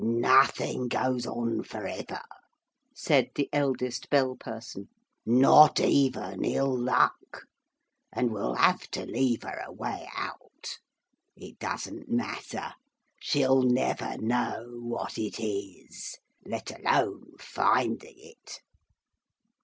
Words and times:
'Nothing 0.03 0.87
goes 0.87 1.27
on 1.27 1.61
for 1.61 1.85
ever,' 1.85 2.23
said 2.91 3.29
the 3.35 3.47
eldest 3.53 4.09
Bell 4.09 4.35
person, 4.35 4.87
'not 5.27 5.79
even 5.79 6.43
ill 6.43 6.75
luck. 6.75 7.43
And 8.11 8.33
we 8.33 8.41
have 8.57 8.87
to 8.89 9.05
leave 9.05 9.43
her 9.43 9.61
a 9.63 9.71
way 9.71 10.09
out. 10.17 10.79
It 11.35 11.59
doesn't 11.59 12.09
matter. 12.09 12.73
She'll 13.19 13.61
never 13.61 14.17
know 14.17 14.71
what 14.81 15.19
it 15.19 15.39
is. 15.39 16.15
Let 16.47 16.71
alone 16.71 17.33
finding 17.37 18.15
it.' 18.17 18.59